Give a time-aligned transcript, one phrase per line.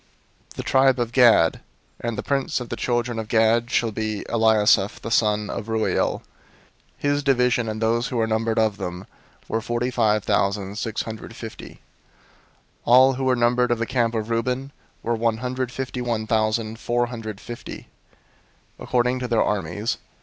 [0.53, 1.59] 002:014 "The tribe of Gad:
[1.99, 6.23] and the prince of the children of Gad shall be Eliasaph the son of Reuel.
[6.23, 6.23] 002:015
[6.97, 9.05] His division, and those who were numbered of them,
[9.47, 11.69] were forty five thousand six hundred fifty.
[12.79, 14.71] 002:016 "All who were numbered of the camp of Reuben
[15.03, 17.87] were one hundred fifty one thousand four hundred fifty,
[18.79, 19.99] according to their armies.